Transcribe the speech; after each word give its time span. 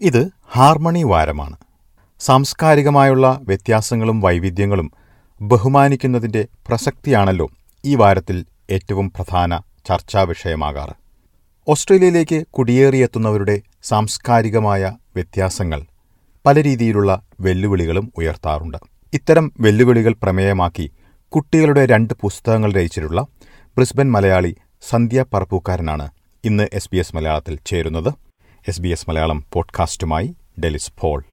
ഇത് 0.00 0.30
ഹാർമണി 0.48 1.02
വാരമാണ്. 1.02 1.56
സാംസ്കാരികമായുള്ള 2.20 3.40
വ്യത്യാസങ്ങളും 3.42 4.20
വൈവിധ്യങ്ങളും 4.20 4.92
ബഹുമാനിക്കുന്നതിന്റെ 5.42 6.46
പ്രസക്തിയാണല്ലോ 6.68 7.50
ഈ 7.84 7.94
വാരത്തിൽ 7.94 8.44
ഏറ്റവും 8.70 9.10
പ്രധാന 9.10 9.60
ചർച്ചാ 9.88 10.22
വിഷയമാകാറ്. 10.22 10.94
ഓസ്ട്രേലിയയിലേക്ക് 11.68 12.46
കുടിയേറിയെത്തുന്നവരുടെ 12.46 13.60
സാംസ്കാരികമായ 13.82 14.92
വ്യത്യാസങ്ങൾ 15.14 15.82
പല 16.46 16.62
രീതിയിലുള്ള 16.62 17.22
വെല്ലുവിളികളും 17.40 18.12
ഉയർത്താറുണ്ട്. 18.16 18.76
ഇത്തരം 19.12 19.52
വെല്ലുവിളികൾ 19.60 20.14
പ്രമേയമാക്കി 20.22 20.90
കുട്ടികളുടെ 21.32 21.86
രണ്ട് 21.86 22.14
പുസ്തകങ്ങൾ 22.20 22.72
രചിച്ചിട്ടുള്ള 22.72 23.26
ബ്രിസ്ബൻ 23.76 24.10
മലയാളി 24.10 24.56
സന്ധ്യ 24.88 25.24
പറപ്പൂക്കാരനാണ് 25.34 26.08
ഇന്ന് 26.44 26.68
എസ് 26.72 26.90
ബി 26.92 26.96
എസ് 26.96 27.16
മലയാളത്തിൽ 27.16 27.58
ചേരുന്നത്. 27.66 28.27
എസ് 28.68 28.80
ബി 28.80 28.88
എസ് 28.88 29.10
മലയാളം 29.10 29.44
പോഡ്കാസ്റ്റുമായി 29.52 30.34
ഡെലിസ് 30.64 30.92
പോൾ. 31.00 31.24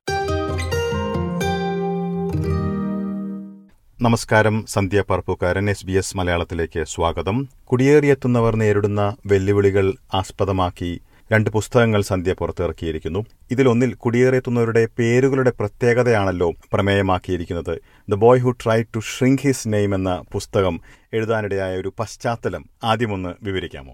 നമസ്കാരം 4.01 4.65
Sandhya 4.65 5.03
Parappukaran 5.09 5.69
S 5.69 5.85
B 5.85 5.91
S 5.91 6.17
മലയാളത്തിലേക്ക് 6.17 6.83
സ്വാഗതം. 6.83 7.49
കുടിയേറിയെത്തുന്നവർ 7.63 8.55
നേരിടുന്ന 8.55 9.15
വെല്ലുവിളികൾ 9.25 9.93
ആസ്പദമാക്കി 10.13 11.01
രണ്ട് 11.31 11.49
പുസ്തകങ്ങൾ 11.49 12.01
സന്ധ്യ 12.01 12.33
പുറത്തിറക്കിയിരിക്കുന്നു. 12.33 13.25
ഇതിലൊന്നിൽ 13.51 13.93
കുടിയേറിയെത്തുന്നവരുടെ 13.93 14.87
പേരുകളുടെ 14.99 15.51
പ്രത്യേകതയാണല്ലോ 15.59 16.53
പ്രമേയമാക്കിയിരിക്കുന്നത്. 16.73 17.81
The 18.09 18.13
boy 18.13 18.41
who 18.41 18.51
try 18.51 18.81
to 18.81 18.99
shrink 18.99 19.41
his 19.41 19.73
name 19.73 19.95
എന്ന 19.95 20.23
പുസ്തകം 20.31 20.81
എഴുതാനിടയായ 21.13 21.77
ഒരു 21.77 21.93
പശ്ചാത്തലം 21.99 22.65
ആദ്യമൊന്ന് 22.83 23.33
വിവരിക്കാമോ? 23.41 23.93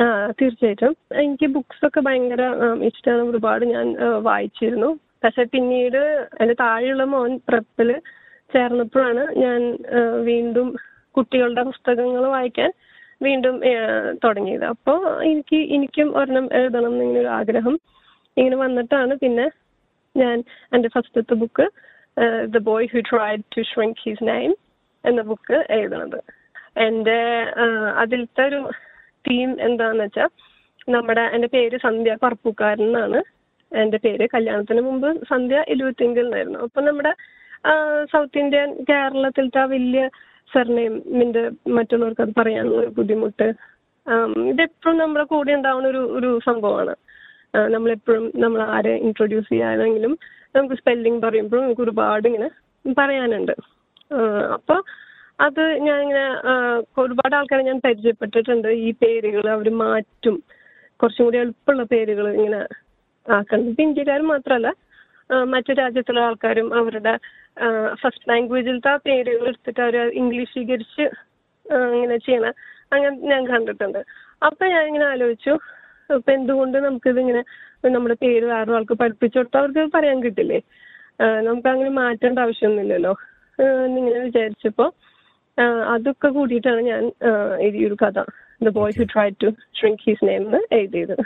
ആ 0.00 0.04
തീർച്ചയായിട്ടും. 0.40 0.92
എനിക്ക് 1.22 1.46
ബുക്സ് 1.54 1.84
ഒക്കെ 1.86 2.00
ഭയങ്കര 2.06 2.42
ഇഷ്ടമാണ് 2.88 3.22
ഒരുപാട് 3.30 3.64
ഞാൻ 3.74 3.86
വായിച്ചിരുന്നു. 4.28 4.90
പക്ഷെ 5.24 5.42
പിന്നീട് 5.54 6.00
എന്റെ 6.40 6.54
താഴെയുള്ള 6.60 7.04
മോൻ 7.14 7.32
പ്രപ്പിൽ 7.48 7.90
ചേർന്നപ്പോഴാണ് 8.52 9.22
ഞാൻ 9.42 9.60
വീണ്ടും 10.28 10.68
കുട്ടികളുടെ 11.16 11.62
പുസ്തകങ്ങൾ 11.62 12.24
വായിക്കാൻ 12.36 12.70
വീണ്ടും 13.22 13.56
തുടങ്ങിയത്. 14.24 14.64
അപ്പോൾ 14.64 14.98
എനിക്ക് 15.30 15.58
എനിക്കും 15.76 16.08
ഒരെണ്ണം 16.18 16.46
എഴുതണം 16.60 16.92
എന്നിങ്ങനെ 16.92 17.20
ഒരു 17.20 17.32
ആഗ്രഹം 17.38 17.76
ഇങ്ങനെ 18.36 18.56
വന്നിട്ടാണ്. 18.56 19.14
പിന്നെ 19.14 19.46
ഞാൻ 20.16 20.36
എന്റെ 20.74 20.88
ഫസ്റ്റത്തെ 20.94 21.34
book 21.42 21.66
the 22.54 22.58
boy 22.70 22.88
who 22.94 23.02
tried 23.10 23.44
to 23.56 23.62
shrink 23.72 24.02
his 24.06 24.28
name 24.28 24.50
എന്ന 25.04 25.20
ബുക്ക് 25.30 25.58
എഴുതണത്. 25.76 26.18
എന്റെ 26.86 27.20
ആ, 27.62 27.64
അതിലത്തെ 28.02 28.42
ഒരു 28.42 28.60
തീം 29.24 29.50
എന്താന്ന് 29.68 30.04
വെച്ചാൽ 30.06 30.30
നമ്മുടെ 30.94 31.24
എന്റെ 31.34 31.48
പേര് 31.54 31.76
സന്ധ്യ 31.86 32.14
പറപ്പൂക്കാരൻ 32.24 32.84
എന്നാണ്. 32.88 33.18
എന്റെ 33.72 33.98
പേര് 34.04 34.24
കല്യാണത്തിന് 34.34 34.80
മുമ്പ് 34.88 35.08
സന്ധ്യ 35.30 35.58
ഇരുപത്തിങ്കിൽ 35.74 36.24
എന്നായിരുന്നു 36.26 36.60
അപ്പൊ 36.66 36.80
നമ്മുടെ 36.88 37.12
സൗത്ത് 38.12 38.40
ഇന്ത്യൻ 38.42 38.70
കേരളത്തിലത്തെ 38.88 39.60
ആ 39.64 39.66
വലിയ 39.74 40.02
സർനെയിമിന്റെ 40.52 41.42
മറ്റുള്ളവർക്ക് 41.76 42.24
അത് 42.24 42.32
പറയാനുള്ള 42.40 42.80
ഒരു 42.84 42.92
ബുദ്ധിമുട്ട് 42.98 43.46
ഇതെപ്പോഴും 44.52 44.96
നമ്മുടെ 45.02 45.24
കൂടെ 45.32 45.52
ഉണ്ടാവുന്ന 45.58 45.88
ഒരു 45.94 46.02
ഒരു 46.18 46.30
സംഭവമാണ്. 46.48 46.94
നമ്മളെപ്പോഴും 47.74 48.24
നമ്മൾ 48.44 48.60
ആരെ 48.74 48.94
ഇൻട്രൊഡ്യൂസ് 49.06 49.48
ചെയ്യാനെങ്കിലും 49.52 50.12
നമുക്ക് 50.56 50.76
സ്പെല്ലിംഗ് 50.80 51.22
പറയുമ്പോഴും 51.24 51.64
നമുക്ക് 51.64 51.84
ഒരുപാട് 51.86 52.26
ഇങ്ങനെ 52.30 52.48
പറയാനുണ്ട്. 53.00 53.54
അപ്പോൾ 54.56 54.56
അപ്പൊ 54.56 54.76
അത് 55.42 55.62
ഞാൻ 55.86 55.98
ഇങ്ങനെ 56.00 56.24
ഒരുപാട് 57.00 57.34
ആൾക്കാരെ 57.36 57.62
ഞാൻ 57.62 57.80
പരിചയപ്പെട്ടിട്ടുണ്ട്. 57.84 58.68
ഈ 58.68 58.88
പേരുകൾ 58.92 59.44
അവർ 59.50 59.68
മാറ്റും. 59.82 60.36
കുറച്ചും 61.00 61.24
കൂടി 61.24 61.38
എളുപ്പമുള്ള 61.38 61.82
പേരുകൾ 61.92 62.26
ഇങ്ങനെ 62.38 62.60
ആക്കുന്നത് 63.26 63.68
ഇപ്പം 63.68 63.84
ഇന്ത്യക്കാർ 63.84 64.20
മാത്രമല്ല 64.32 64.68
മറ്റു 65.52 65.72
രാജ്യത്തുള്ള 65.72 66.20
ആൾക്കാരും 66.20 66.74
അവരുടെ 66.74 67.14
ഫസ്റ്റ് 67.94 68.28
ലാംഗ്വേജിലത്തെ 68.30 68.90
ആ 68.90 68.96
പേരുകൾ 69.06 69.44
എടുത്തിട്ട് 69.48 69.80
അവർ 69.80 69.96
ഇംഗ്ലീഷീകരിച്ച് 70.22 71.04
ഇങ്ങനെ 71.94 72.16
ചെയ്യണ 72.16 72.46
അങ്ങനെ 72.92 73.14
ഞാൻ 73.32 73.42
കണ്ടിട്ടുണ്ട്. 73.48 74.00
അപ്പൊ 74.46 74.64
ഞാൻ 74.66 74.84
ഇങ്ങനെ 74.86 75.06
ആലോചിച്ചു 75.06 75.54
ഇപ്പൊ 76.16 76.32
എന്തുകൊണ്ട് 76.32 76.78
നമുക്കിതിങ്ങനെ 76.78 77.42
നമ്മുടെ 77.90 78.14
പേര് 78.14 78.44
വേറെ 78.44 78.72
ആൾക്ക് 78.78 78.94
പഠിപ്പിച്ചു 78.94 79.38
കൊടുത്താൽ 79.38 79.60
അവർക്ക് 79.60 79.92
പറയാൻ 79.96 80.18
കിട്ടില്ലേ? 80.22 80.58
നമുക്ക് 81.46 81.68
അങ്ങനെ 81.68 81.90
മാറ്റേണ്ട 81.90 82.38
ആവശ്യമൊന്നുമില്ലല്ലോ. 82.38 83.14
എന്നിങ്ങനെ 83.86 84.18
വിചാരിച്ചപ്പോ 84.18 84.86
ആ, 84.86 85.11
അതൊക്കെ 85.94 86.28
കൂടിയിട്ടാണ് 86.28 86.82
ഞാൻ 86.90 87.02
എഴുതിയൊരു 87.66 87.96
കഥ. 88.02 88.18
The 88.66 88.70
boy 88.78 88.98
who 88.98 89.06
try 89.14 89.28
to 89.42 89.48
shrink 89.78 90.04
his 90.06 90.26
name 90.28 90.42
എന്ന് 90.46 90.60
എഴുതിയത്. 90.78 91.16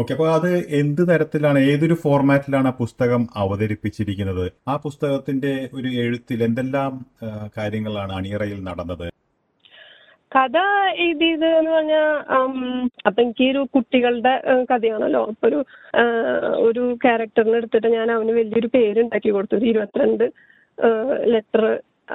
ഓക്കെ 0.00 0.12
അപ്പോൾ 0.12 0.28
അത് 0.36 0.52
എന്ത് 0.78 1.02
തരത്തിലാണ് 1.08 1.58
ഏതൊരു 1.72 1.96
ഫോർമാറ്റിലാണ് 2.04 2.68
ആ 2.70 2.74
പുസ്തകം 2.82 3.22
അവതരിപ്പിച്ചിരിക്കുന്നത്? 3.42 4.46
ആ 4.68 4.74
പുസ്തകത്തിന്റെ 4.86 5.52
ഒരു 5.74 5.88
എഴുത്തിൽ 6.04 6.38
എന്തെല്ലാം 6.48 6.92
കാര്യങ്ങളാണ് 7.58 8.12
അണിയറയിൽ 8.12 8.60
നടന്നത്? 8.68 9.06
കഥ 10.32 10.58
എഴുതിയത് 11.04 11.46
എന്ന് 11.58 11.70
പറഞ്ഞാൽ 11.74 12.08
അപ്പൊ 13.08 13.18
എനിക്ക് 13.22 13.44
ഒരു 13.52 13.60
കുട്ടികളുടെ 13.74 14.32
കഥയാണല്ലോ. 14.70 15.22
അപ്പൊ 15.32 15.46
ഒരു 15.50 15.60
ഒരു 16.68 16.82
ക്യാരക്ടറിനെ 17.04 17.56
എടുത്തിട്ട് 17.60 17.88
ഞാൻ 17.98 18.08
അവന് 18.16 18.32
വലിയൊരു 18.40 18.70
പേരുണ്ടാക്കി 18.76 19.30
കൊടുത്തു. 19.30 19.56
ഒരു 19.60 19.66
ഇരുപത്തിരണ്ട് 19.72 20.26
ലെറ്റർ 21.34 21.64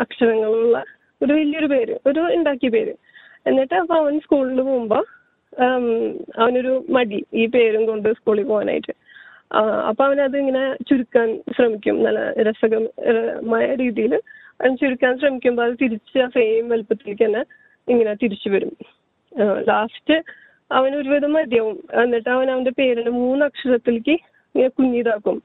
അക്ഷരങ്ങളുള്ള 0.04 0.78
ഒരു 1.24 1.34
വലിയൊരു 1.38 1.68
പേര് 1.74 1.96
ഒരു 2.10 2.22
ഉണ്ടാക്കിയ 2.38 2.70
പേര്. 2.76 2.94
എന്നിട്ട് 3.50 3.76
അപ്പൊ 3.82 3.96
അവൻ 4.02 4.16
സ്കൂളിൽ 4.26 4.62
പോകുമ്പോ 4.70 5.00
അവനൊരു 6.42 6.74
മടി 6.96 7.20
ഈ 7.42 7.46
പേരും 7.54 7.84
കൊണ്ട് 7.90 8.10
സ്കൂളിൽ 8.18 8.46
പോകാനായിട്ട്. 8.50 8.94
അപ്പൊ 9.90 10.02
അവനത് 10.08 10.36
ഇങ്ങനെ 10.42 10.64
ചുരുക്കാൻ 10.90 11.30
ശ്രമിക്കും. 11.56 11.96
നല്ല 12.06 12.20
രസകരമായ 12.48 13.68
രീതിയിൽ 13.84 14.14
അവൻ 14.60 14.74
ചുരുക്കാൻ 14.82 15.14
ശ്രമിക്കുമ്പോൾ 15.22 15.64
അത് 15.68 15.76
തിരിച്ച് 15.84 16.20
ആ 16.26 16.28
സെയിം 16.36 16.66
വലുപ്പത്തിലേക്ക് 16.74 17.24
തന്നെ 17.26 17.44
ഇങ്ങനെ 17.88 18.14
തിരിച്ചു 18.24 18.50
വരും. 18.56 18.74
ലാസ്റ്റ് 19.70 20.16
അവൻ 20.72 20.92
ഒരുവിധം 21.00 21.32
മതിയാവും. 21.36 21.78
എന്നിട്ട് 22.04 22.30
അവൻ 22.36 22.48
അവന്റെ 22.54 22.74
പേരിന് 22.80 23.12
മൂന്ന് 23.22 23.44
അക്ഷരത്തിലേക്ക് 23.50 24.16
ഇങ്ങനെ 24.56 24.72
കുഞ്ഞിതാക്കും. 24.78 25.38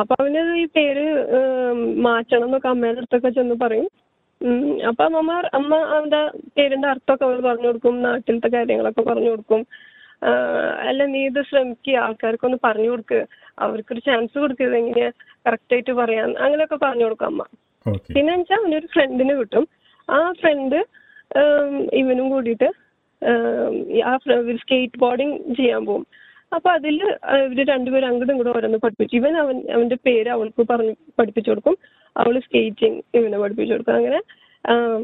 അപ്പൊ 0.00 0.14
അവന് 0.20 0.42
ഈ 0.62 0.66
പേര് 0.76 1.06
മാറ്റണം 2.06 2.46
എന്നൊക്കെ 2.48 2.68
അമ്മയുടെ 2.68 3.00
അടുത്തൊക്കെ 3.02 3.30
ചെന്ന് 3.38 3.56
പറയും. 3.64 3.88
അപ്പൊ 4.88 5.02
അമ്മമാർ 5.08 5.44
അമ്മ 5.58 5.72
അവന്റെ 5.94 6.20
പേരിന്റെ 6.56 6.88
അർത്ഥമൊക്കെ 6.92 7.24
അവൾ 7.26 7.38
പറഞ്ഞു 7.46 7.68
കൊടുക്കും 7.70 7.96
നാട്ടിലത്തെ 8.06 8.48
കാര്യങ്ങളൊക്കെ 8.54 9.02
പറഞ്ഞു 9.08 9.30
കൊടുക്കും. 9.32 9.62
അല്ല 10.88 11.00
നീ 11.12 11.20
ഇത് 11.30 11.40
ശ്രമിക്കുക 11.50 11.96
ആൾക്കാർക്കൊന്ന് 12.04 12.58
പറഞ്ഞു 12.66 12.88
കൊടുക്ക്. 12.92 13.20
അവർക്കൊരു 13.64 14.00
ചാൻസ് 14.08 14.36
കൊടുക്കുക 14.42 14.78
എങ്ങനെയാ 14.80 15.10
കറക്റ്റ് 15.46 15.74
ആയിട്ട് 15.76 15.92
പറയാൻ. 16.00 16.30
അങ്ങനെയൊക്കെ 16.44 16.78
പറഞ്ഞു 16.86 17.04
കൊടുക്കും 17.06 17.28
അമ്മ. 17.30 17.42
പിന്നെ 18.14 18.32
വെച്ചാൽ 18.36 18.58
അവനൊരു 18.62 18.88
ഫ്രണ്ടിനെ 18.94 19.36
കിട്ടും. 19.40 19.66
ആ 20.08 20.18
ഫ്രണ്ട് 20.40 20.78
ഇവനും 22.00 22.26
കൂടിയിട്ട് 22.34 22.70
ആ 24.10 24.12
സ്കേറ്റ് 24.62 25.00
ബോർഡിങ് 25.04 25.36
ചെയ്യാൻ 25.58 25.82
പോകും 25.88 26.04
അപ്പൊ 26.56 26.68
അതിൽ 26.76 26.96
ഇവർ 27.46 27.58
രണ്ടുപേരും 27.72 28.06
അങ്ങോട്ടും 28.08 28.32
ഇങ്ങോട്ടും 28.34 28.56
ഓരോന്ന് 28.58 28.78
പഠിപ്പിച്ചു 28.84 29.14
ഇവൻ 29.18 29.34
അവൻ 29.42 29.56
അവന്റെ 29.74 29.98
പേര് 30.06 30.30
അവൾക്ക് 30.36 30.62
പറഞ്ഞു 30.70 30.94
പഠിപ്പിച്ചു 31.18 31.50
കൊടുക്കും. 31.50 31.76
അവൾ 32.16 32.38
സ്കേറ്റിംഗ് 32.38 33.02
ഇവനെ 33.14 33.38
പഠിപ്പിച്ചു 33.38 33.72
കൊടുക്കും. 33.72 33.94
അങ്ങനെ 33.94 34.20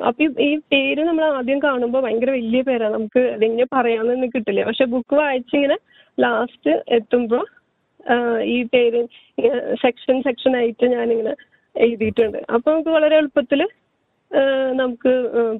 അപ്പൊ 0.06 0.42
ഈ- 0.42 0.56
പേര് 0.56 1.04
നമ്മൾ 1.04 1.24
ആദ്യം 1.24 1.58
കാണുമ്പോൾ 1.62 2.02
ഭയങ്കര 2.02 2.30
വലിയ 2.30 2.62
പേരാണ് 2.62 2.94
നമുക്ക് 2.94 3.18
അതെങ്ങനെ 3.18 3.66
പറയാമെന്ന് 3.72 4.26
കിട്ടില്ല. 4.34 4.64
പക്ഷെ 4.64 4.84
ബുക്ക് 4.84 5.14
വായിച്ചിങ്ങനെ 5.14 5.76
ലാസ്റ്റ് 6.20 6.84
എത്തുമ്പോൾ 6.88 7.46
ഈ 8.42 8.62
പേര് 8.62 9.06
സെക്ഷൻ 9.82 10.22
സെക്ഷൻ 10.22 10.56
ആയിട്ട് 10.56 10.86
ഞാനിങ്ങനെ 10.86 11.34
എഴുതിയിട്ടുണ്ട്. 11.76 12.38
അപ്പൊ 12.54 12.72
നമുക്ക് 12.72 12.88
വളരെ 12.88 13.16
എളുപ്പത്തിൽ 13.16 13.68
നമുക്ക് 14.72 15.12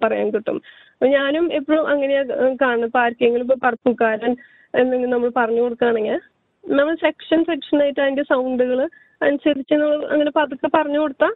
പറയാൻ 0.03 0.31
കിട്ടും. 0.31 0.63
ഞാനും 1.03 1.53
എപ്പോഴും 1.53 1.87
അങ്ങനെയാ 1.87 2.23
കാണുന്നത്. 2.63 2.89
ഇപ്പൊ 2.89 3.01
ആർക്കെങ്കിലും 3.01 3.45
ഇപ്പൊ 3.45 3.57
പറപ്പുകാരൻ 3.65 4.37
എന്തെങ്കിലും 4.75 5.11
നമ്മൾ 5.11 5.31
പറഞ്ഞു 5.37 5.61
കൊടുക്കുകയാണെങ്കിൽ 5.61 6.21
നമ്മൾ 6.67 6.95
സെക്ഷൻ 6.95 7.45
സെക്ഷൻ 7.45 7.83
ആയിട്ട് 7.83 8.01
അതിന്റെ 8.01 8.23
സൗണ്ടുകൾ 8.23 8.89
അനുസരിച്ച് 9.23 9.75
നമ്മൾ 9.75 10.07
അങ്ങനെ 10.07 10.31
പതുക്കെ 10.37 10.69
പറഞ്ഞു 10.75 10.99
കൊടുത്താൽ 10.99 11.35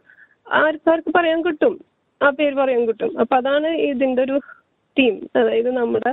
ആർക്കാർക്ക് 0.51 1.11
പറയാൻ 1.15 1.41
കിട്ടും. 1.41 1.79
ആ 2.23 2.29
പേര് 2.29 2.55
പറയാൻ 2.55 2.87
കിട്ടും. 2.87 3.19
അപ്പൊ 3.19 3.37
അതാണ് 3.37 3.67
ഇതിന്റെ 3.67 4.21
ഒരു 4.21 4.41
തീം 4.99 5.27
അതായത് 5.35 5.71
നമ്മുടെ 5.77 6.11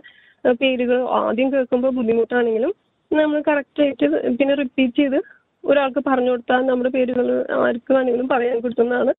പേരുകൾ 0.53 1.09
ആദ്യം 1.09 1.53
കേൾക്കുമ്പോൾ 1.53 1.91
ബുദ്ധിമുട്ടാണെങ്കിലും 1.91 2.73
നമ്മൾ 3.13 3.43
കറക്റ്റ് 3.49 3.83
ആയിട്ട് 3.83 4.37
പിന്നെ 4.39 4.55
റിപ്പീറ്റ് 4.55 4.99
ചെയ്ത് 4.99 5.23
ഒരാൾക്ക് 5.65 6.01
പറഞ്ഞു 6.07 6.31
കൊടുത്താൽ 6.31 6.67
നമ്മുടെ 6.67 6.91
പേരുകൾ 6.91 7.47
ആർക്ക് 7.51 7.93
വേണമെങ്കിലും 7.93 8.29
പറയാൻ 8.29 8.61
കിട്ടുന്നതാണ്. 8.61 9.15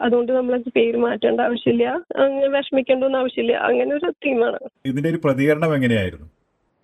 അതുകൊണ്ട് 0.00 0.32
നമ്മൾ 0.32 0.62
പേര് 0.76 0.96
മാറ്റേണ്ട 0.96 1.40
ആവശ്യമില്ല. 1.40 1.86
അങ്ങനെ 2.24 2.48
വിഷമിക്കേണ്ട 2.48 3.04
ആവശ്യമില്ല. 3.04 3.56
അങ്ങനെ 3.56 3.94
ഒരു 3.94 4.10
തീമാണ് 4.10 4.58
ഇതിന്റെ 4.86 5.10
ഒരു 5.10 5.20
പ്രതികരണം 5.24 5.74
എങ്ങനെയായിരുന്നു? 5.74 6.26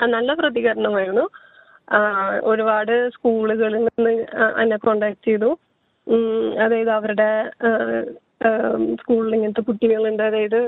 നല്ല 0.00 0.35
പ്രതികരണമായിരുന്നു. 0.35 1.26
ഒരുപാട് 2.50 2.94
സ്കൂളുകളിൽ 3.15 3.83
നിന്ന് 3.87 4.12
എന്നെ 4.62 4.77
കോണ്ടാക്ട് 4.77 5.25
ചെയ്തു. 5.29 5.50
അതായത് 6.65 6.91
അവരുടെ 6.91 7.31
സ്കൂളിൽ 9.00 9.35
ഇങ്ങനത്തെ 9.37 9.61
കുട്ടികളുണ്ട്. 9.61 10.23
അതായത് 10.23 10.59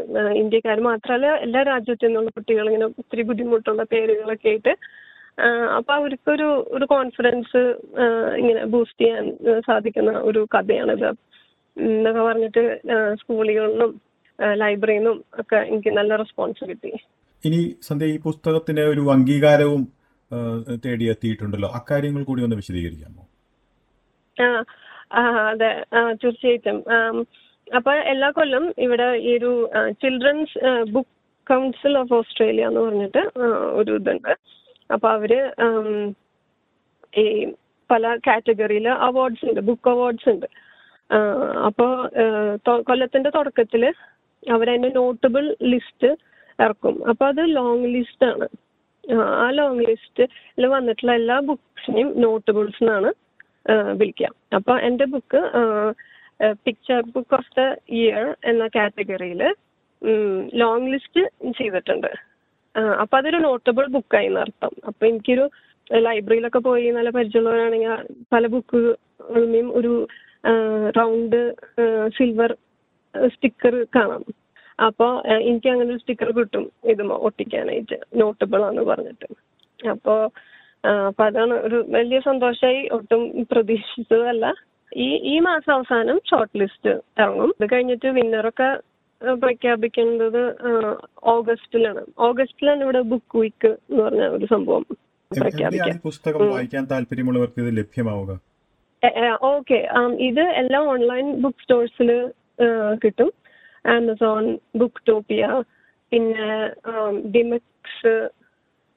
ഇന്ത്യക്കാർ 0.42 0.78
മാത്രമല്ല 0.80 1.26
എല്ലാ 1.46 1.60
രാജ്യത്തു 1.62 2.06
നിന്നുള്ള 2.06 2.30
കുട്ടികൾ 2.36 2.66
ഇങ്ങനെ 2.66 2.86
ഒത്തിരി 2.86 3.22
ബുദ്ധിമുട്ടുള്ള 3.22 3.82
പേരുകളൊക്കെ 3.92 4.48
ആയിട്ട് 4.48 4.72
അപ്പൊ 5.76 5.92
അവർക്കൊരു 5.94 6.46
ഒരു 6.76 6.84
കോൺഫിഡൻസ് 6.84 7.60
ഇങ്ങനെ 8.40 8.62
ബൂസ്റ്റ് 8.64 9.04
ചെയ്യാൻ 9.04 9.26
സാധിക്കുന്ന 9.66 10.12
ഒരു 10.30 10.40
കഥയാണിത്. 10.54 11.10
എന്നൊക്കെ 11.76 12.22
പറഞ്ഞിട്ട് 12.22 12.64
സ്കൂളുകളിലും 13.20 13.92
ലൈബ്രറിയിൽ 14.62 14.98
നിന്നും 14.98 15.18
ഒക്കെ 15.40 15.56
എനിക്ക് 15.56 15.90
നല്ല 15.96 16.16
റെസ്പോൺസ് 16.16 16.64
കിട്ടി. 16.70 16.90
ഇനി 17.44 17.60
സന്ധ്യ 17.82 18.06
ഈ 18.06 18.18
പുസ്തകത്തിന്റെ 18.18 18.84
ഒരു 18.84 19.00
അംഗീകാരവും 19.16 19.82
തേടിയെത്തിയിട്ടുണ്ടല്ലോ. 20.84 21.68
അക്കാര്യങ്ങൾ 21.68 22.22
കൂടി 22.24 22.42
ഒന്ന് 22.42 22.56
വിശദീകരിക്കാമോ? 22.56 23.22
അതെ. 25.12 25.84
തീർച്ചയായിട്ടും. 26.24 26.78
അപ്പൊ 27.76 27.92
എല്ലാ 27.92 28.30
കൊല്ലം 28.30 28.74
ഇവിടെ 28.78 29.06
ഈ 29.16 29.36
ഒരു 29.36 29.70
children's 29.90 30.84
book 30.90 31.48
council 31.48 31.98
of 31.98 32.14
Australia 32.14 32.66
എന്ന് 32.66 32.80
പറഞ്ഞിട്ട് 32.80 33.38
ഒരു 33.72 33.92
ഇതുണ്ട്. 33.96 34.32
അപ്പൊ 34.92 35.08
അവർ 35.10 35.32
ഈ 37.16 37.52
പല 37.90 38.16
കാറ്റഗറിയിൽ 38.26 38.88
അവാർഡ്സ് 38.88 39.44
ഉണ്ട് 39.44 39.60
ബുക്ക് 39.60 39.90
അവാർഡ്സ് 39.90 40.28
ഉണ്ട്. 40.28 40.46
അപ്പോൾ 41.66 42.10
അപ്പോ 42.54 42.82
കൊല്ലത്തിന്റെ 42.82 43.30
തുടക്കത്തിൽ 43.30 43.92
അവരതിന്റെ 44.50 44.88
നോട്ടബിൾ 44.88 45.56
ലിസ്റ്റ് 45.62 46.16
ഇറക്കും. 46.62 47.08
അപ്പൊ 47.08 47.26
അത് 47.26 47.42
ലോങ് 47.56 47.84
ലിസ്റ്റ് 47.94 48.26
ആണ്. 48.26 48.48
ആ, 49.08 49.16
ലോങ് 49.56 49.84
ലിസ്റ്റിൽ 49.86 50.30
വന്നിട്ടുള്ള 50.72 51.12
എല്ലാ 51.20 51.36
ബുക്സിനെയും 51.48 52.08
നോട്ടബിൾസ് 52.22 52.82
എന്നാണ് 52.82 53.10
വിളിക്കുക 53.98 54.28
അപ്പൊ 54.54 54.74
എന്റെ 54.88 55.06
book 55.12 55.40
picture 56.66 57.00
book 57.14 57.34
of 57.38 57.52
the 57.56 57.62
year 57.98 58.20
എന്ന 58.50 58.64
കാറ്റഗറിയിൽ 58.76 59.42
ലോങ് 60.60 60.90
ലിസ്റ്റ് 60.92 61.22
ചെയ്തിട്ടുണ്ട്. 61.58 62.10
അപ്പൊ 62.98 63.14
അതൊരു 63.20 63.38
നോട്ടബിൾ 63.46 63.86
ബുക്കായി 63.94 64.28
എന്നർത്ഥം 64.30 64.72
അപ്പൊ 64.88 65.02
എനിക്കൊരു 65.06 65.44
ലൈബ്രറിയിലൊക്കെ 65.90 66.60
പോയി 66.66 66.88
നല്ല 66.90 67.10
പരിചയമുള്ളവരാണെങ്കിൽ 67.16 67.92
പല 68.32 68.46
ബുക്കുകളുടെയും 68.46 69.68
ഒരു 69.78 69.92
റൗണ്ട് 70.98 71.40
സിൽവർ 72.16 72.50
സ്റ്റിക്കർ 73.32 73.74
കാണാം. 73.96 74.22
അപ്പോൾ 74.86 75.10
എനിക്ക് 75.32 75.68
അങ്ങനെ 75.68 75.90
ഒരു 75.90 75.98
സ്റ്റിക്കർ 75.98 76.30
കിട്ടും. 76.30 76.64
ഇത് 76.84 77.02
ഒട്ടിക്കാനായിട്ട്. 77.02 77.96
നോട്ടബിൾ 78.16 78.62
ആണെന്ന് 78.64 78.82
പറഞ്ഞിട്ട്. 78.82 79.28
അപ്പോൾ 79.90 80.20
അപ്പൊ 81.08 81.22
അതാണ് 81.24 81.54
ഒരു 81.66 81.84
വലിയ 81.88 82.18
സന്തോഷമായി 82.20 82.88
ഒട്ടും 82.92 83.46
പ്രതീക്ഷിച്ചതല്ല. 83.52 84.46
ഈ 84.96 85.08
ഈ 85.32 85.38
മാസം 85.38 85.72
അവസാനം 85.72 86.20
ഷോർട്ട് 86.30 86.58
ലിസ്റ്റ് 86.60 86.90
ഇറങ്ങും. 87.22 87.52
ഇത് 87.60 87.68
കഴിഞ്ഞിട്ട് 87.72 88.08
വിന്നറൊക്കെ 88.18 88.68
പ്രഖ്യാപിക്കേണ്ടത് 89.42 90.42
പ്രഖ്യാപിക്കുന്നത് 90.60 91.12
ഓഗസ്റ്റിലാണ്. 91.34 92.02
ഓഗസ്റ്റിലാണ് 92.18 92.82
ഇവിടെ 92.82 93.00
ബുക്ക് 93.12 93.38
വീക്ക് 93.38 93.70
എന്ന് 93.90 94.02
പറഞ്ഞ 94.04 94.24
ഒരു 94.36 94.46
സംഭവം 94.50 94.84
പ്രഖ്യാപിക്കാം 95.30 96.00
പുസ്തകം 96.04 96.50
വായിക്കാൻ 96.50 96.84
താല്പര്യമുള്ളവർക്ക് 96.92 97.60
ഇത് 97.62 97.70
ലഭ്യമാവുക? 97.78 98.32
ഓക്കെ. 99.42 99.80
ഇത് 100.28 100.44
എല്ലാം 100.62 100.84
ഓൺലൈൻ 100.94 101.26
ബുക്ക് 101.42 101.62
സ്റ്റോഴ്സിൽ 101.62 102.10
കിട്ടും. 103.04 103.32
ആമസോൺ 103.96 104.44
ബുക്ക് 104.76 105.02
ടോപ്പിയ 105.08 105.46
പിന്നെ 106.12 106.48
ഡിമക്സ് 107.34 108.14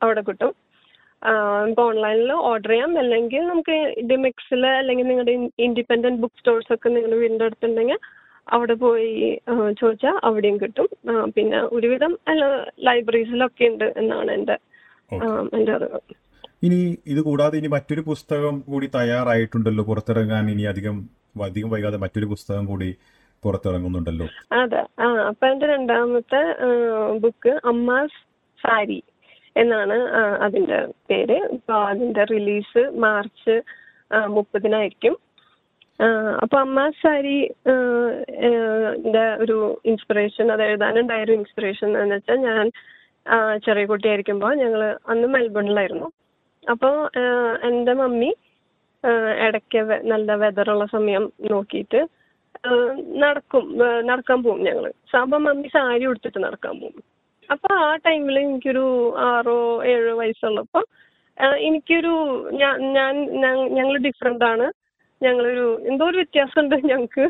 അവിടെ 0.02 0.22
കിട്ടും. 0.28 0.54
നമുക്ക് 1.62 1.82
ഓൺലൈനിൽ 1.82 2.32
ഓർഡർ 2.50 2.70
ചെയ്യാം. 2.70 2.92
അല്ലെങ്കിൽ 3.00 3.44
നമുക്ക് 3.48 3.76
ഡിമിക്സിൽ 4.10 4.64
അല്ലെങ്കിൽ 4.80 5.08
നിങ്ങളുടെ 5.08 5.34
ഇൻഡിപെൻഡന്റ് 5.66 6.22
ബുക്ക് 6.22 6.40
സ്റ്റോഴ്സ് 6.40 6.74
ഒക്കെ 6.74 6.90
നിങ്ങളുടെ 6.90 7.20
വീടിന്റെ 7.22 7.46
അടുത്തുണ്ടെങ്കിൽ 7.46 8.00
അവിടെ 8.48 8.76
പോയി 8.84 9.10
ചോദിച്ചാൽ 9.82 10.16
അവിടെയും 10.24 10.58
കിട്ടും. 10.62 10.88
പിന്നെ 11.36 11.60
ഒരുവിധം 11.78 12.14
ലൈബ്രറീസിലൊക്കെ 12.88 13.66
ഉണ്ട് 13.66 13.88
എന്നാണ് 13.98 14.32
എന്റെ 14.32 14.58
എന്റെ 15.58 15.72
അറിവ്. 15.78 16.00
ഇനി 16.64 16.80
ഇത് 17.08 17.22
കൂടാതെ 17.28 17.56
ഇനി 17.58 17.70
മറ്റൊരു 17.76 18.02
പുസ്തകം 18.02 18.56
കൂടി 18.68 18.88
തയ്യാറായിട്ടുണ്ടല്ലോ. 18.96 19.84
പുറത്തിറങ്ങാൻ 19.84 20.46
ഇനി 20.52 20.66
അധികം 20.72 20.98
അധികം 21.48 21.70
വൈകാതെ 21.70 21.98
മറ്റൊരു 21.98 22.28
പുസ്തകം 22.34 22.66
കൂടി 22.66 22.90
പുറത്തിറങ്ങുന്നുണ്ടല്ലോ. 23.44 24.28
അതെ. 24.62 24.82
ആ 25.04 25.08
അപ്പൊ 25.30 25.46
എന്റെ 25.48 25.68
രണ്ടാമത്തെ 25.74 26.42
ബുക്ക് 27.24 27.54
അമ്മാസ് 27.72 28.20
സാരി 28.62 29.00
എന്നാണ് 29.56 29.98
അതിന്റെ 30.46 30.80
പേര്. 31.10 31.38
ഇപ്പൊ 31.58 31.76
അതിന്റെ 31.92 32.24
റിലീസ് 32.34 32.84
മാർച്ച് 33.06 33.56
മുപ്പതിനായിരിക്കും. 34.36 35.16
അപ്പൊ 36.44 36.58
അമ്മ 36.66 36.80
സാരി 37.02 37.36
ഒരു 39.44 39.58
ഇൻസ്പിറേഷൻ 39.92 40.46
അത് 40.54 40.64
എഴുതാനുണ്ടായ 40.68 41.26
ഒരു 41.28 41.34
ഇൻസ്പിറേഷൻ 41.40 41.90
എന്ന് 42.04 42.16
വെച്ചാൽ 42.16 42.40
ഞാൻ 42.48 42.66
ചെറിയ 43.66 43.86
കുട്ടിയായിരിക്കുമ്പോൾ 43.86 44.54
ഞങ്ങൾ 44.62 44.82
അന്ന് 45.14 45.28
മെൽബണിലായിരുന്നു. 45.34 46.08
അപ്പോൾ 46.64 46.96
എന്റെ 47.68 47.94
മമ്മി 48.02 48.32
ഇടയ്ക്ക് 49.46 49.82
നല്ല 50.14 50.32
വെതറുള്ള 50.42 50.86
സമയം 50.96 51.24
നോക്കിയിട്ട് 51.52 52.02
നടക്കും. 53.24 53.66
നടക്കാൻ 54.10 54.40
പോകും 54.44 54.62
ഞങ്ങൾ 54.68 54.86
അപ്പം 55.22 55.42
മമ്മി 55.48 55.70
സാരി 55.76 56.06
ഉടുത്തിട്ട് 56.10 56.40
നടക്കാൻ 56.46 56.76
പോകും 56.82 57.04
അപ്പൊ 57.50 57.70
ആ 57.86 57.90
ടൈമിൽ 58.06 58.36
എനിക്കൊരു 58.40 58.86
ആറോ 59.30 59.58
ഏഴോ 59.92 60.12
വയസ്സുള്ളപ്പോൾ 60.20 60.84
എനിക്കൊരു 61.68 62.14
ഞാൻ 62.62 62.76
ഞാൻ 62.98 63.14
ഞങ്ങൾ 63.78 63.96
ഡിഫറെന്റ് 64.08 64.46
ആണ്. 64.52 64.68
ഞങ്ങളൊരു 65.22 65.66
എന്തോ 65.90 66.04
ഒരു 66.12 66.18
വ്യത്യാസമുണ്ട് 66.22 66.76
ഞങ്ങൾക്ക് 66.92 67.24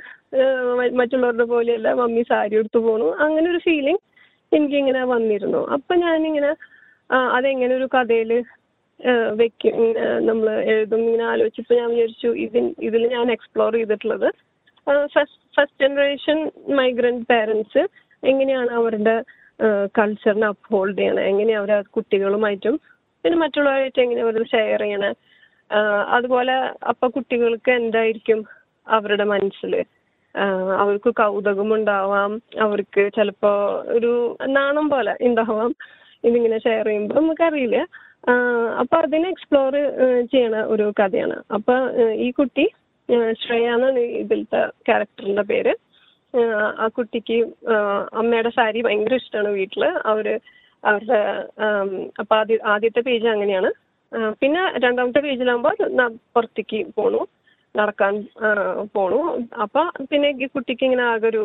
മറ്റുള്ളവരുടെ 0.99 1.45
പോലെയല്ല 1.53 1.89
മമ്മി 2.01 2.23
സാരി 2.29 2.59
ഉടുത്ത് 2.59 2.79
പോണു. 2.85 3.07
അങ്ങനെ 3.25 3.47
ഒരു 3.53 3.61
ഫീലിംഗ് 3.67 4.03
എനിക്കിങ്ങനെ 4.51 5.01
വന്നിരുന്നു. 5.13 5.61
അപ്പൊ 5.75 5.93
ഞാനിങ്ങനെ 6.05 6.51
അതെങ്ങനെ 7.37 7.73
ഒരു 7.79 7.87
കഥയിൽ 7.95 8.31
വെക്കും 9.39 9.77
നമ്മൾ 10.27 10.47
എഴുതും 10.73 11.01
ഇങ്ങനെ 11.05 11.25
ആലോചിച്ചപ്പോൾ 11.31 11.77
ഞാൻ 11.81 11.89
വിചാരിച്ചു 11.93 12.29
ഇതിൽ 12.45 12.65
ഇതിൽ 12.87 13.03
ഞാൻ 13.15 13.27
എക്സ്പ്ലോർ 13.35 13.71
ചെയ്തിട്ടുള്ളത് 13.77 14.27
ഫസ്റ്റ് 14.87 15.79
ജനറേഷൻ 15.83 16.37
മൈഗ്രന്റ് 16.79 17.27
പേരൻസ് 17.31 17.81
എങ്ങനെയാണ് 18.23 18.71
അവരുടെ 18.79 19.15
കൾച്ചറിനെ 19.97 20.47
അപ്ഹോൾഡ് 20.53 20.97
ചെയ്യണേ? 20.99 21.23
എങ്ങനെയാണ് 21.31 21.61
അവർ 21.61 21.83
കുട്ടികളുമായിട്ടും 21.95 22.75
പിന്നെ 23.23 23.37
മറ്റുള്ളവരായിട്ട് 23.43 23.99
എങ്ങനെ 24.03 24.21
അവർ 24.25 24.37
ഷെയർ 24.53 24.81
ചെയ്യണേ? 24.83 25.11
അതുപോലെ 26.15 26.55
അപ്പൊ 26.91 27.05
കുട്ടികൾക്ക് 27.15 27.71
എന്തായിരിക്കും 27.81 28.39
അവരുടെ 28.87 29.25
മനസ്സിൽ 29.33 29.73
അവർക്ക് 30.81 31.09
കൗതുകമുണ്ടാവാം 31.19 32.31
അവർക്ക് 32.65 33.03
ചിലപ്പോ 33.15 33.51
ഒരു 33.95 34.11
നാണം 34.57 34.85
പോലെ 34.93 35.13
ഉണ്ടാവാം. 35.27 35.71
ഇതിങ്ങനെ 36.27 36.57
ഷെയർ 36.65 36.87
ചെയ്യുമ്പോൾ 36.89 37.17
നമുക്കറിയില്ല. 37.19 37.77
അപ്പൊ 38.81 38.95
അതിനെ 39.03 39.27
എക്സ്പ്ലോർ 39.33 39.73
ചെയ്യണ 40.33 40.57
ഒരു 40.73 40.85
കഥയാണ്. 40.99 41.37
അപ്പൊ 41.57 41.75
ഈ 42.25 42.27
കുട്ടി 42.39 42.65
ശ്രേയ 43.43 43.67
എന്നാണ് 43.75 44.01
ഇതിലത്തെ 44.23 44.61
ക്യാരക്ടറിന്റെ 44.87 45.43
പേര്. 45.51 45.73
ആ 46.83 46.85
കുട്ടിക്ക് 46.97 47.37
അമ്മയുടെ 48.19 48.51
സാരി 48.57 48.81
ഭയങ്കര 48.87 49.15
ഇഷ്ടമാണ് 49.21 49.49
വീട്ടിൽ. 49.59 49.83
അവർ 50.11 50.27
അവരുടെ 50.83 51.19
അപ്പൊ 52.21 52.33
ആദ്യ 52.41 52.57
ആദ്യത്തെ 52.73 53.01
പേജ് 53.07 53.27
അങ്ങനെയാണ്. 53.33 53.69
പിന്നെ 54.41 54.61
രണ്ടാമത്തെ 54.85 55.21
പേജിലാകുമ്പോൾ 55.25 55.75
പുറത്തേക്ക് 56.35 56.79
പോണു. 56.97 57.21
നടക്കാൻ 57.75 58.13
പോണു. 58.95 59.19
അപ്പൊ 59.65 59.81
പിന്നെ 60.11 60.29
ഈ 60.45 60.47
കുട്ടിക്ക് 60.55 60.83
ഇങ്ങനെ 60.87 61.03
ആകെ 61.11 61.27
ഒരു 61.33 61.41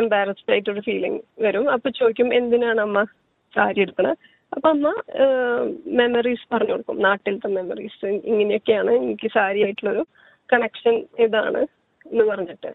എംബാരസ്ഡ് 0.00 0.52
ആയിട്ടൊരു 0.54 0.82
ഫീലിംഗ് 0.88 1.20
വരും. 1.44 1.64
അപ്പൊ 1.74 1.88
ചോദിക്കും 2.00 2.28
എന്തിനാണ് 2.38 2.80
അമ്മ 2.86 3.00
സാരി 3.54 3.80
എടുക്കണത് 3.84 4.16
അപ്പൊ 4.54 4.68
അമ്മ 4.74 4.88
മെമ്മറീസ് 6.00 6.46
പറഞ്ഞു 6.52 6.72
കൊടുക്കും. 6.74 6.98
നാട്ടിലത്തെ 7.06 7.48
മെമ്മറീസ് 7.56 8.06
ഇങ്ങനെയൊക്കെയാണ് 8.30 8.92
എനിക്ക് 9.04 9.28
സാരി 9.36 9.60
ആയിട്ടുള്ളൊരു 9.66 10.04
കണക്ഷൻ 10.52 11.06
ഇതാണ് 11.18 11.66
എന്ന് 12.06 12.24
പറഞ്ഞിട്ട്. 12.24 12.74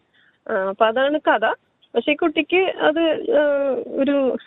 അപ്പൊ 0.51 0.85
അതാണ് 0.85 1.19
കഥ. 1.27 1.47
പക്ഷെ 1.95 2.11
ഈ 2.11 2.15
കുട്ടിക്ക് 2.15 2.57
അത് 2.57 3.01
ഒരു 3.87 4.37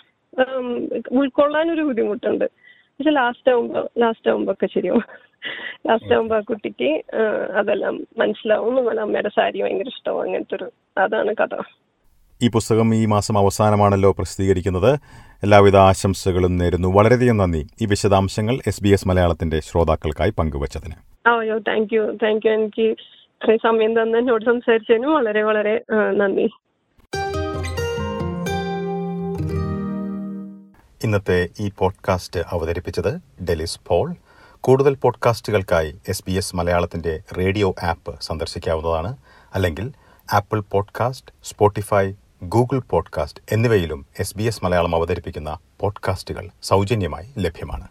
ഉൾക്കൊള്ളാൻ 1.12 1.72
ഒരു 1.72 1.80
ബുദ്ധിമുട്ടുണ്ട്. 1.80 2.44
പക്ഷെ 2.44 3.10
ലാസ്റ്റ് 3.10 3.52
ആവുമ്പോ 3.52 3.90
ലാസ്റ്റ് 3.98 4.30
ആവുമ്പോ 4.30 4.52
ഒക്കെ 4.52 4.66
ശരിയാവും. 4.66 5.02
ലാസ്റ്റ് 5.88 6.14
ആവുമ്പോ 6.14 6.36
ആ 6.36 6.40
കുട്ടിക്ക് 6.40 7.16
അതെല്ലാം 7.56 8.06
മനസ്സിലാവും. 8.18 8.74
നമ്മുടെ 8.74 9.00
അമ്മയുടെ 9.00 9.28
സാരി 9.28 9.62
ഭയങ്കര 9.62 9.86
ഇഷ്ടമാവും 9.86 10.22
അങ്ങനത്തെ 10.22 10.54
ഒരു 10.54 10.72
അതാണ് 10.98 11.34
കഥ. 11.34 11.62
ഈ 12.42 12.48
പുസ്തകം 12.48 12.94
ഈ 12.94 13.06
മാസം 13.06 13.38
അവസാനമാണല്ലോ 13.38 14.12
പ്രസിദ്ധീകരിക്കുന്നത്. 14.12 14.98
എല്ലാവിധ 15.42 15.76
ആശംസകളും 15.76 16.56
നേരുന്നു. 16.56 16.88
വളരെയധികം 16.88 17.36
നന്ദി. 17.36 17.66
ഈ 17.82 17.86
വിശദാംശങ്ങൾ 17.86 18.58
എസ് 18.66 18.84
ബി 18.84 18.88
എസ് 18.88 19.08
മലയാളത്തിന്റെ 19.08 19.60
ശ്രോതാക്കൾക്കായി 19.60 20.30
പങ്കുവച്ചതിന്. 20.30 21.12
അയ്യോ 21.26 21.58
താങ്ക് 21.58 21.94
യു 21.94 22.18
താങ്ക് 22.22 22.46
യു 22.46 22.52
എനിക്ക് 22.52 22.80
ഇത്രയും 22.80 23.58
സമയം 23.62 24.02
തന്നെ 24.02 24.18
എന്നോട് 24.18 24.44
സംസാരിച്ചതിനും 24.44 25.14
വളരെ 25.14 25.42
വളരെ 25.42 25.84
നന്ദി. 26.10 26.50
ഇന്നത്തെ 31.04 31.48
ഈ 31.60 31.70
പോഡ്കാസ്റ്റ് 31.78 32.40
അവതരിപ്പിച്ചത് 32.40 33.44
ഡെലിസ് 33.44 33.80
പോൾ. 33.86 34.14
കൂടുതൽ 34.60 34.94
പോഡ്കാസ്റ്റുകൾക്കായി 34.94 35.94
എസ് 36.08 36.24
ബി 36.26 36.32
എസ് 36.32 36.56
മലയാളത്തിന്റെ 36.56 37.20
റേഡിയോ 37.38 37.74
ആപ്പ് 37.82 38.14
സന്ദർശിക്കാവുന്നതാണ്. 38.20 39.16
അല്ലെങ്കിൽ 39.54 39.92
Apple 40.32 40.60
podcast 40.60 41.32
Spotify 41.44 42.12
Google 42.44 42.80
podcast 42.90 43.42
എന്നിവയിലും 43.52 44.06
എസ് 44.18 44.38
ബി 44.38 44.42
എസ് 44.42 44.64
മലയാളം 44.64 44.94
അവതരിപ്പിക്കുന്ന 44.94 45.58
പോഡ്കാസ്റ്റുകൾ 45.80 46.48
സൗജന്യമായി 46.62 47.26
ലഭ്യമാണ്. 47.38 47.88